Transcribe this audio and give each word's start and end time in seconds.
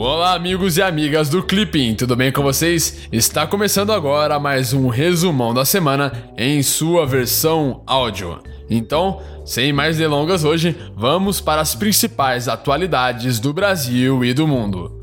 Olá, 0.00 0.34
amigos 0.34 0.76
e 0.76 0.82
amigas 0.82 1.28
do 1.28 1.42
Clipping, 1.42 1.96
tudo 1.96 2.14
bem 2.14 2.30
com 2.30 2.40
vocês? 2.40 3.08
Está 3.10 3.48
começando 3.48 3.92
agora 3.92 4.38
mais 4.38 4.72
um 4.72 4.86
resumão 4.86 5.52
da 5.52 5.64
semana 5.64 6.12
em 6.38 6.62
sua 6.62 7.04
versão 7.04 7.82
áudio. 7.84 8.40
Então, 8.70 9.20
sem 9.44 9.72
mais 9.72 9.96
delongas 9.96 10.44
hoje, 10.44 10.76
vamos 10.94 11.40
para 11.40 11.60
as 11.60 11.74
principais 11.74 12.46
atualidades 12.46 13.40
do 13.40 13.52
Brasil 13.52 14.24
e 14.24 14.32
do 14.32 14.46
mundo. 14.46 15.02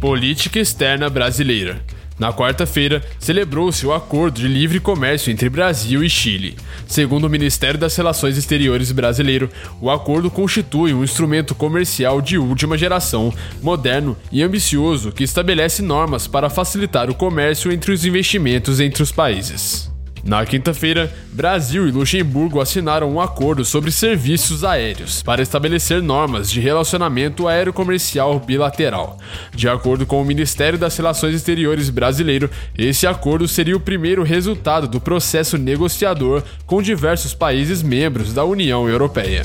Política 0.00 0.58
externa 0.58 1.08
brasileira. 1.08 1.85
Na 2.18 2.32
quarta-feira, 2.32 3.04
celebrou-se 3.18 3.86
o 3.86 3.92
Acordo 3.92 4.40
de 4.40 4.48
Livre 4.48 4.80
Comércio 4.80 5.30
entre 5.30 5.50
Brasil 5.50 6.02
e 6.02 6.08
Chile. 6.08 6.56
Segundo 6.86 7.24
o 7.24 7.30
Ministério 7.30 7.78
das 7.78 7.94
Relações 7.94 8.38
Exteriores 8.38 8.90
brasileiro, 8.90 9.50
o 9.80 9.90
acordo 9.90 10.30
constitui 10.30 10.94
um 10.94 11.04
instrumento 11.04 11.54
comercial 11.54 12.22
de 12.22 12.38
última 12.38 12.78
geração, 12.78 13.32
moderno 13.62 14.16
e 14.32 14.42
ambicioso 14.42 15.12
que 15.12 15.24
estabelece 15.24 15.82
normas 15.82 16.26
para 16.26 16.48
facilitar 16.48 17.10
o 17.10 17.14
comércio 17.14 17.70
entre 17.70 17.92
os 17.92 18.04
investimentos 18.04 18.80
entre 18.80 19.02
os 19.02 19.12
países. 19.12 19.95
Na 20.26 20.44
quinta-feira, 20.44 21.08
Brasil 21.32 21.86
e 21.86 21.92
Luxemburgo 21.92 22.60
assinaram 22.60 23.08
um 23.12 23.20
acordo 23.20 23.64
sobre 23.64 23.92
serviços 23.92 24.64
aéreos 24.64 25.22
para 25.22 25.40
estabelecer 25.40 26.02
normas 26.02 26.50
de 26.50 26.58
relacionamento 26.58 27.46
aerocomercial 27.46 28.40
bilateral. 28.40 29.18
De 29.54 29.68
acordo 29.68 30.04
com 30.04 30.20
o 30.20 30.24
Ministério 30.24 30.76
das 30.76 30.96
Relações 30.96 31.32
Exteriores 31.32 31.90
brasileiro, 31.90 32.50
esse 32.76 33.06
acordo 33.06 33.46
seria 33.46 33.76
o 33.76 33.80
primeiro 33.80 34.24
resultado 34.24 34.88
do 34.88 35.00
processo 35.00 35.56
negociador 35.56 36.42
com 36.66 36.82
diversos 36.82 37.32
países 37.32 37.80
membros 37.80 38.34
da 38.34 38.44
União 38.44 38.88
Europeia. 38.88 39.44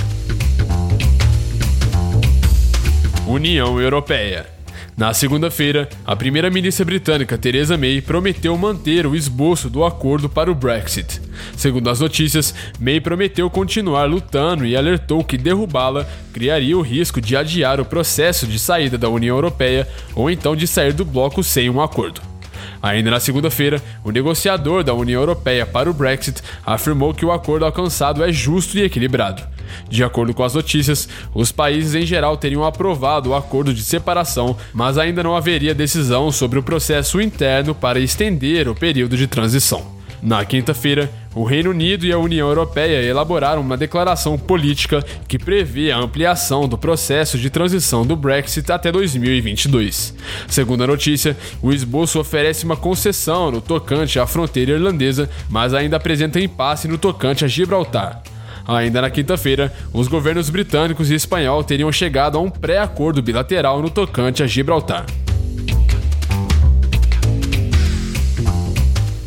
União 3.27 3.79
Europeia 3.79 4.60
na 5.01 5.15
segunda-feira, 5.15 5.89
a 6.05 6.15
primeira-ministra 6.15 6.85
britânica 6.85 7.35
Theresa 7.35 7.75
May 7.75 8.01
prometeu 8.01 8.55
manter 8.55 9.07
o 9.07 9.15
esboço 9.15 9.67
do 9.67 9.83
acordo 9.83 10.29
para 10.29 10.51
o 10.51 10.53
Brexit. 10.53 11.19
Segundo 11.57 11.89
as 11.89 11.99
notícias, 11.99 12.53
May 12.79 13.01
prometeu 13.01 13.49
continuar 13.49 14.05
lutando 14.05 14.63
e 14.63 14.77
alertou 14.77 15.23
que 15.23 15.39
derrubá-la 15.39 16.07
criaria 16.31 16.77
o 16.77 16.83
risco 16.83 17.19
de 17.19 17.35
adiar 17.35 17.79
o 17.79 17.85
processo 17.85 18.45
de 18.45 18.59
saída 18.59 18.95
da 18.95 19.09
União 19.09 19.35
Europeia 19.35 19.87
ou 20.13 20.29
então 20.29 20.55
de 20.55 20.67
sair 20.67 20.93
do 20.93 21.03
bloco 21.03 21.43
sem 21.43 21.67
um 21.67 21.81
acordo. 21.81 22.30
Ainda 22.81 23.11
na 23.11 23.19
segunda-feira, 23.19 23.81
o 24.03 24.11
negociador 24.11 24.83
da 24.83 24.93
União 24.93 25.21
Europeia 25.21 25.65
para 25.65 25.89
o 25.89 25.93
Brexit 25.93 26.41
afirmou 26.65 27.13
que 27.13 27.25
o 27.25 27.31
acordo 27.31 27.65
alcançado 27.65 28.23
é 28.23 28.31
justo 28.31 28.77
e 28.77 28.81
equilibrado. 28.81 29.43
De 29.89 30.03
acordo 30.03 30.33
com 30.33 30.43
as 30.43 30.53
notícias, 30.53 31.07
os 31.33 31.51
países 31.51 31.95
em 31.95 32.05
geral 32.05 32.35
teriam 32.37 32.63
aprovado 32.63 33.29
o 33.29 33.35
acordo 33.35 33.73
de 33.73 33.83
separação, 33.83 34.57
mas 34.73 34.97
ainda 34.97 35.23
não 35.23 35.35
haveria 35.35 35.75
decisão 35.75 36.31
sobre 36.31 36.59
o 36.59 36.63
processo 36.63 37.21
interno 37.21 37.75
para 37.75 37.99
estender 37.99 38.67
o 38.67 38.75
período 38.75 39.15
de 39.15 39.27
transição. 39.27 40.00
Na 40.21 40.45
quinta-feira, 40.45 41.09
o 41.33 41.43
Reino 41.43 41.71
Unido 41.71 42.05
e 42.05 42.11
a 42.11 42.17
União 42.19 42.47
Europeia 42.47 43.01
elaboraram 43.01 43.59
uma 43.61 43.75
declaração 43.75 44.37
política 44.37 45.03
que 45.27 45.39
prevê 45.39 45.91
a 45.91 45.97
ampliação 45.97 46.67
do 46.67 46.77
processo 46.77 47.39
de 47.39 47.49
transição 47.49 48.05
do 48.05 48.15
Brexit 48.15 48.71
até 48.71 48.91
2022. 48.91 50.13
Segundo 50.47 50.83
a 50.83 50.87
notícia, 50.87 51.35
o 51.59 51.73
esboço 51.73 52.19
oferece 52.19 52.65
uma 52.65 52.77
concessão 52.77 53.49
no 53.49 53.61
tocante 53.61 54.19
à 54.19 54.27
fronteira 54.27 54.73
irlandesa, 54.73 55.27
mas 55.49 55.73
ainda 55.73 55.97
apresenta 55.97 56.39
impasse 56.39 56.87
no 56.87 56.99
tocante 56.99 57.43
a 57.43 57.47
Gibraltar. 57.47 58.21
Ainda 58.67 59.01
na 59.01 59.09
quinta-feira, 59.09 59.73
os 59.91 60.07
governos 60.07 60.51
britânicos 60.51 61.09
e 61.09 61.15
espanhol 61.15 61.63
teriam 61.63 61.91
chegado 61.91 62.37
a 62.37 62.41
um 62.41 62.49
pré-acordo 62.49 63.23
bilateral 63.23 63.81
no 63.81 63.89
tocante 63.89 64.43
a 64.43 64.47
Gibraltar. 64.47 65.07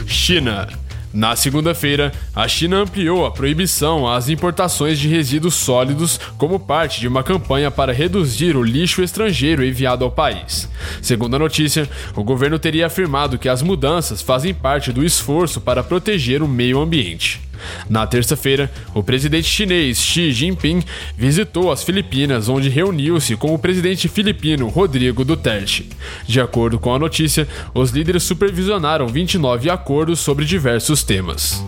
China. 0.06 0.83
Na 1.14 1.36
segunda-feira, 1.36 2.10
a 2.34 2.48
China 2.48 2.78
ampliou 2.78 3.24
a 3.24 3.30
proibição 3.30 4.12
às 4.12 4.28
importações 4.28 4.98
de 4.98 5.06
resíduos 5.06 5.54
sólidos 5.54 6.18
como 6.36 6.58
parte 6.58 6.98
de 6.98 7.06
uma 7.06 7.22
campanha 7.22 7.70
para 7.70 7.92
reduzir 7.92 8.56
o 8.56 8.64
lixo 8.64 9.00
estrangeiro 9.00 9.64
enviado 9.64 10.04
ao 10.04 10.10
país. 10.10 10.68
Segundo 11.00 11.36
a 11.36 11.38
notícia, 11.38 11.88
o 12.16 12.24
governo 12.24 12.58
teria 12.58 12.88
afirmado 12.88 13.38
que 13.38 13.48
as 13.48 13.62
mudanças 13.62 14.22
fazem 14.22 14.52
parte 14.52 14.92
do 14.92 15.04
esforço 15.04 15.60
para 15.60 15.84
proteger 15.84 16.42
o 16.42 16.48
meio 16.48 16.80
ambiente. 16.80 17.40
Na 17.88 18.06
terça-feira, 18.06 18.70
o 18.94 19.02
presidente 19.02 19.48
chinês 19.48 19.98
Xi 19.98 20.32
Jinping 20.32 20.82
visitou 21.16 21.70
as 21.70 21.82
Filipinas, 21.82 22.48
onde 22.48 22.68
reuniu-se 22.68 23.36
com 23.36 23.54
o 23.54 23.58
presidente 23.58 24.08
filipino 24.08 24.68
Rodrigo 24.68 25.24
Duterte. 25.24 25.88
De 26.26 26.40
acordo 26.40 26.78
com 26.78 26.94
a 26.94 26.98
notícia, 26.98 27.48
os 27.72 27.90
líderes 27.90 28.22
supervisionaram 28.22 29.06
29 29.06 29.70
acordos 29.70 30.20
sobre 30.20 30.44
diversos 30.44 31.02
temas. 31.02 31.64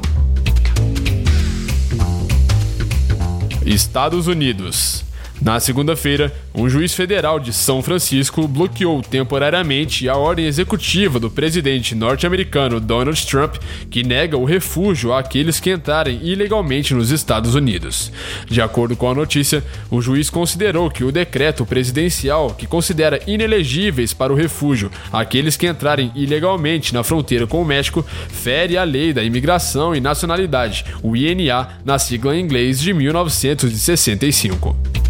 Estados 3.65 4.27
Unidos 4.27 5.06
na 5.41 5.61
segunda-feira, 5.61 6.33
um 6.55 6.69
juiz 6.69 6.95
federal 6.95 7.39
de 7.39 7.53
São 7.53 7.83
Francisco 7.83 8.49
bloqueou 8.49 9.03
temporariamente 9.03 10.09
a 10.09 10.17
ordem 10.17 10.47
executiva 10.47 11.21
do 11.21 11.31
presidente 11.31 11.95
norte-americano 11.95 12.81
Donald 12.81 13.27
Trump, 13.27 13.57
que 13.91 14.03
nega 14.03 14.39
o 14.39 14.45
refúgio 14.45 15.13
àqueles 15.13 15.61
que 15.61 15.71
entrarem 15.71 16.19
ilegalmente 16.23 16.95
nos 16.95 17.11
Estados 17.11 17.55
Unidos. 17.55 18.11
De 18.49 18.63
acordo 18.63 18.97
com 18.97 19.11
a 19.11 19.15
notícia, 19.15 19.63
o 19.91 20.01
juiz 20.01 20.31
considerou 20.31 20.91
que 20.91 21.05
o 21.05 21.13
decreto 21.13 21.67
presidencial 21.67 22.55
que 22.55 22.67
considera 22.67 23.21
inelegíveis 23.27 24.15
para 24.15 24.33
o 24.33 24.37
refúgio 24.37 24.91
aqueles 25.13 25.57
que 25.57 25.67
entrarem 25.67 26.11
ilegalmente 26.15 26.95
na 26.95 27.05
fronteira 27.05 27.47
com 27.47 27.61
o 27.61 27.65
México 27.65 28.05
fere 28.29 28.79
a 28.79 28.85
lei 28.85 29.13
da 29.13 29.23
imigração 29.23 29.95
e 29.95 30.01
nacionalidade, 30.01 30.87
o 31.03 31.15
INA, 31.15 31.69
na 31.85 31.99
sigla 31.99 32.35
em 32.35 32.41
inglês 32.41 32.81
de 32.81 32.95
1965. 32.95 35.06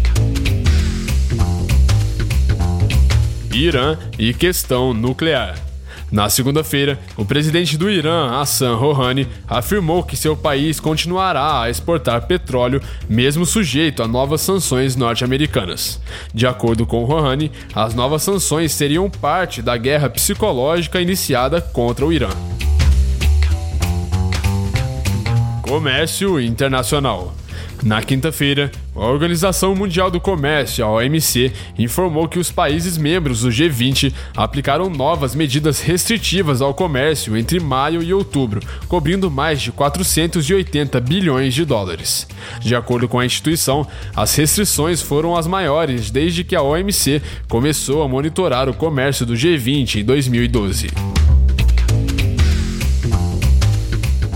Irã 3.57 3.97
e 4.19 4.33
questão 4.33 4.93
nuclear. 4.93 5.57
Na 6.09 6.29
segunda-feira, 6.29 6.97
o 7.17 7.25
presidente 7.25 7.77
do 7.77 7.89
Irã, 7.89 8.39
Hassan 8.39 8.75
Rouhani, 8.75 9.27
afirmou 9.45 10.03
que 10.03 10.15
seu 10.15 10.37
país 10.37 10.79
continuará 10.79 11.61
a 11.61 11.69
exportar 11.69 12.27
petróleo, 12.27 12.81
mesmo 13.09 13.45
sujeito 13.45 14.01
a 14.01 14.07
novas 14.07 14.39
sanções 14.39 14.95
norte-americanas. 14.95 15.99
De 16.33 16.47
acordo 16.47 16.85
com 16.85 17.03
Rouhani, 17.03 17.51
as 17.73 17.93
novas 17.93 18.23
sanções 18.23 18.71
seriam 18.71 19.09
parte 19.09 19.61
da 19.61 19.75
guerra 19.75 20.09
psicológica 20.09 21.01
iniciada 21.01 21.59
contra 21.59 22.05
o 22.05 22.13
Irã. 22.13 22.29
Comércio 25.61 26.39
Internacional. 26.39 27.35
Na 27.83 28.01
quinta-feira, 28.01 28.71
a 28.95 29.05
Organização 29.05 29.75
Mundial 29.75 30.09
do 30.09 30.19
Comércio, 30.19 30.83
a 30.83 30.91
OMC, 30.91 31.53
informou 31.77 32.27
que 32.27 32.39
os 32.39 32.51
países 32.51 32.97
membros 32.97 33.41
do 33.41 33.49
G20 33.49 34.11
aplicaram 34.35 34.89
novas 34.89 35.35
medidas 35.35 35.79
restritivas 35.79 36.61
ao 36.61 36.73
comércio 36.73 37.37
entre 37.37 37.59
maio 37.59 38.01
e 38.01 38.13
outubro, 38.13 38.61
cobrindo 38.87 39.29
mais 39.29 39.61
de 39.61 39.71
480 39.71 40.99
bilhões 40.99 41.53
de 41.53 41.63
dólares. 41.63 42.27
De 42.59 42.75
acordo 42.75 43.07
com 43.07 43.19
a 43.19 43.25
instituição, 43.25 43.87
as 44.15 44.35
restrições 44.35 45.01
foram 45.01 45.35
as 45.35 45.45
maiores 45.45 46.09
desde 46.09 46.43
que 46.43 46.55
a 46.55 46.61
OMC 46.61 47.21
começou 47.47 48.01
a 48.01 48.07
monitorar 48.07 48.67
o 48.67 48.73
comércio 48.73 49.25
do 49.25 49.33
G20 49.33 50.01
em 50.01 50.03
2012. 50.03 50.89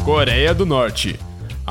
Coreia 0.03 0.53
do 0.53 0.65
Norte 0.65 1.17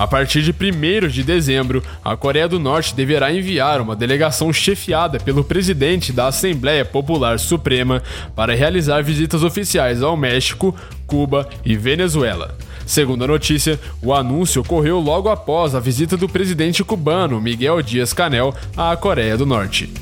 a 0.01 0.07
partir 0.07 0.41
de 0.41 0.51
1 0.51 1.09
de 1.09 1.23
dezembro, 1.23 1.83
a 2.03 2.17
Coreia 2.17 2.49
do 2.49 2.59
Norte 2.59 2.95
deverá 2.95 3.31
enviar 3.31 3.83
uma 3.83 3.95
delegação 3.95 4.51
chefiada 4.51 5.21
pelo 5.21 5.45
presidente 5.45 6.11
da 6.11 6.29
Assembleia 6.29 6.87
Popular 6.87 7.39
Suprema 7.39 8.03
para 8.35 8.55
realizar 8.55 9.03
visitas 9.03 9.43
oficiais 9.43 10.03
ao 10.03 10.17
México, 10.17 10.75
Cuba 11.07 11.47
e 11.63 11.77
Venezuela. 11.77 12.57
Segundo 12.87 13.25
a 13.25 13.27
notícia, 13.27 13.79
o 14.01 14.15
anúncio 14.15 14.63
ocorreu 14.63 14.99
logo 14.99 15.29
após 15.29 15.75
a 15.75 15.81
visita 15.81 16.17
do 16.17 16.27
presidente 16.27 16.83
cubano 16.83 17.39
Miguel 17.39 17.83
Dias-Canel 17.83 18.55
à 18.75 18.97
Coreia 18.97 19.37
do 19.37 19.45
Norte. 19.45 19.93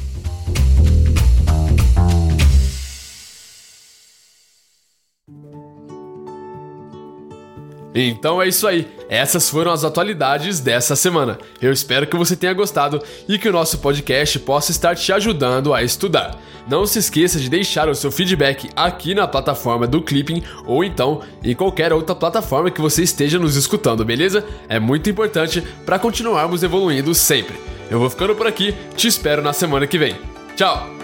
Então 7.92 8.40
é 8.40 8.46
isso 8.46 8.64
aí. 8.64 8.97
Essas 9.08 9.49
foram 9.49 9.72
as 9.72 9.84
atualidades 9.84 10.60
dessa 10.60 10.94
semana. 10.94 11.38
Eu 11.60 11.72
espero 11.72 12.06
que 12.06 12.16
você 12.16 12.37
tenha 12.37 12.52
gostado 12.52 13.02
e 13.28 13.38
que 13.38 13.49
o 13.49 13.52
nosso 13.52 13.78
podcast 13.78 14.38
possa 14.40 14.70
estar 14.70 14.94
te 14.94 15.12
ajudando 15.12 15.72
a 15.72 15.82
estudar. 15.82 16.37
Não 16.69 16.84
se 16.84 16.99
esqueça 16.99 17.40
de 17.40 17.49
deixar 17.49 17.88
o 17.88 17.94
seu 17.94 18.12
feedback 18.12 18.69
aqui 18.76 19.14
na 19.14 19.26
plataforma 19.26 19.87
do 19.87 20.02
Clipping 20.02 20.43
ou 20.66 20.84
então 20.84 21.22
em 21.43 21.55
qualquer 21.55 21.93
outra 21.93 22.14
plataforma 22.14 22.70
que 22.70 22.81
você 22.81 23.02
esteja 23.02 23.38
nos 23.38 23.56
escutando, 23.56 24.05
beleza? 24.05 24.44
É 24.69 24.78
muito 24.78 25.08
importante 25.08 25.62
para 25.87 25.99
continuarmos 25.99 26.62
evoluindo 26.62 27.14
sempre. 27.14 27.56
Eu 27.90 27.99
vou 27.99 28.11
ficando 28.11 28.34
por 28.34 28.46
aqui, 28.46 28.75
te 28.94 29.08
espero 29.08 29.40
na 29.40 29.54
semana 29.54 29.87
que 29.87 29.96
vem. 29.96 30.14
Tchau! 30.54 30.97